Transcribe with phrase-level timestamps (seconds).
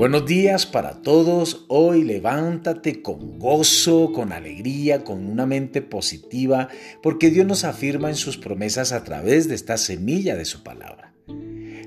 [0.00, 1.66] Buenos días para todos.
[1.68, 6.68] Hoy levántate con gozo, con alegría, con una mente positiva,
[7.02, 11.12] porque Dios nos afirma en sus promesas a través de esta semilla de su palabra.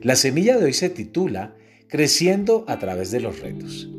[0.04, 1.56] La semilla de hoy se titula
[1.88, 3.90] Creciendo a través de los retos.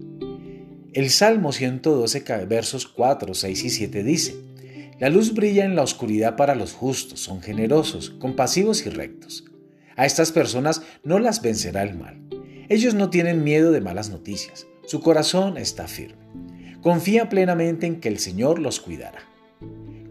[0.93, 4.37] El Salmo 112, versos 4, 6 y 7 dice,
[5.01, 9.45] La luz brilla en la oscuridad para los justos, son generosos, compasivos y rectos.
[9.97, 12.34] A estas personas no las vencerá el mal.
[12.69, 14.67] Ellos no tienen miedo de malas noticias.
[14.87, 16.25] Su corazón está firme.
[16.81, 19.21] Confía plenamente en que el Señor los cuidará.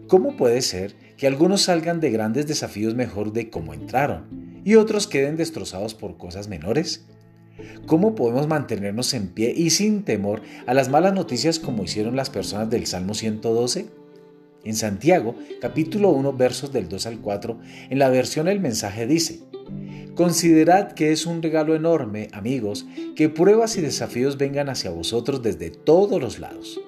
[0.06, 5.06] ¿Cómo puede ser que algunos salgan de grandes desafíos mejor de cómo entraron y otros
[5.06, 7.06] queden destrozados por cosas menores?
[7.86, 12.30] ¿Cómo podemos mantenernos en pie y sin temor a las malas noticias como hicieron las
[12.30, 13.86] personas del Salmo 112?
[14.64, 17.58] En Santiago, capítulo 1, versos del 2 al 4,
[17.90, 19.40] en la versión El mensaje dice,
[20.14, 25.70] Considerad que es un regalo enorme, amigos, que pruebas y desafíos vengan hacia vosotros desde
[25.70, 26.80] todos los lados.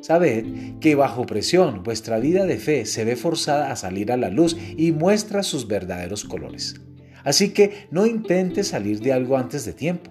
[0.00, 0.44] Sabed
[0.80, 4.56] que bajo presión vuestra vida de fe se ve forzada a salir a la luz
[4.76, 6.74] y muestra sus verdaderos colores.
[7.22, 10.10] Así que no intentes salir de algo antes de tiempo.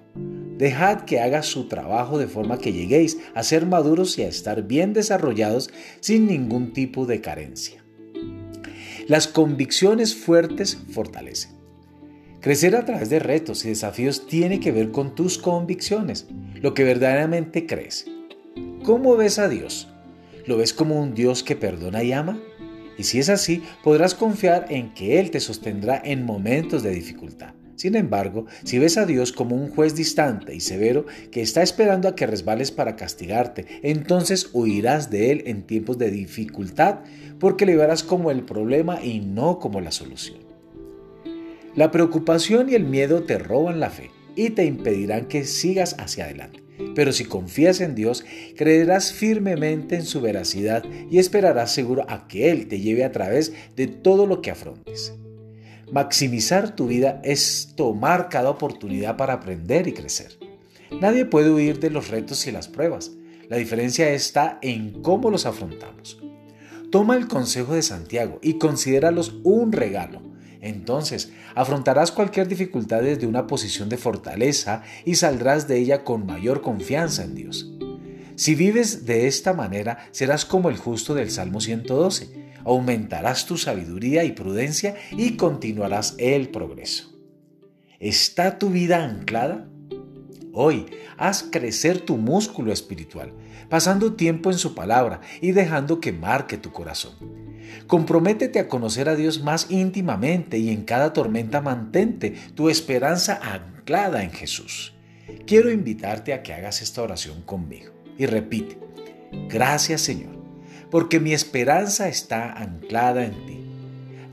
[0.58, 4.64] Dejad que haga su trabajo de forma que lleguéis a ser maduros y a estar
[4.64, 7.83] bien desarrollados sin ningún tipo de carencia.
[9.08, 11.61] Las convicciones fuertes fortalecen.
[12.42, 16.25] Crecer a través de retos y desafíos tiene que ver con tus convicciones,
[16.56, 18.08] lo que verdaderamente crees.
[18.83, 19.89] ¿Cómo ves a Dios?
[20.48, 22.42] ¿Lo ves como un Dios que perdona y ama?
[22.98, 27.53] Y si es así, podrás confiar en que Él te sostendrá en momentos de dificultad.
[27.75, 32.08] Sin embargo, si ves a Dios como un juez distante y severo que está esperando
[32.08, 37.02] a que resbales para castigarte, entonces huirás de Él en tiempos de dificultad
[37.39, 40.50] porque le verás como el problema y no como la solución.
[41.73, 46.25] La preocupación y el miedo te roban la fe y te impedirán que sigas hacia
[46.25, 46.61] adelante.
[46.95, 48.26] Pero si confías en Dios,
[48.58, 53.54] creerás firmemente en su veracidad y esperarás seguro a que Él te lleve a través
[53.77, 55.14] de todo lo que afrontes.
[55.93, 60.39] Maximizar tu vida es tomar cada oportunidad para aprender y crecer.
[60.99, 63.11] Nadie puede huir de los retos y las pruebas.
[63.48, 66.21] La diferencia está en cómo los afrontamos.
[66.92, 73.48] Toma el consejo de Santiago y considéralos un regalo entonces afrontarás cualquier dificultad desde una
[73.48, 77.72] posición de fortaleza y saldrás de ella con mayor confianza en Dios.
[78.36, 82.52] Si vives de esta manera, serás como el justo del Salmo 112.
[82.64, 87.11] Aumentarás tu sabiduría y prudencia y continuarás el progreso.
[88.00, 89.70] ¿Está tu vida anclada?
[90.54, 90.86] Hoy,
[91.17, 93.34] haz crecer tu músculo espiritual,
[93.70, 97.14] pasando tiempo en su palabra y dejando que marque tu corazón.
[97.88, 104.23] Comprométete a conocer a Dios más íntimamente y en cada tormenta mantente tu esperanza anclada
[104.23, 104.94] en Jesús.
[105.48, 108.78] Quiero invitarte a que hagas esta oración conmigo y repite,
[109.48, 110.36] gracias Señor,
[110.89, 113.61] porque mi esperanza está anclada en ti.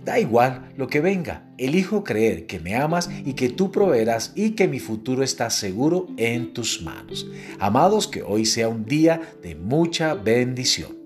[0.09, 4.53] Da igual lo que venga, elijo creer que me amas y que tú proveerás y
[4.53, 7.27] que mi futuro está seguro en tus manos.
[7.59, 10.98] Amados, que hoy sea un día de mucha bendición.